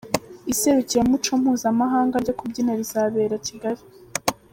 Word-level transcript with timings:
Iserukiramuco 0.53 1.31
mpuzamahanga 1.41 2.15
ryo 2.23 2.33
kubyina 2.39 2.71
rizabera 2.79 3.35
Kigali 3.47 3.81